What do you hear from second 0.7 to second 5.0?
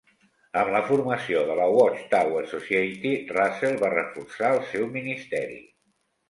la formació de la Watch Tower Society, Russell va reforçar el seu